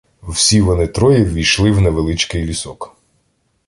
[0.23, 2.95] Всі вони троє ввійшли в невеличкий лісок.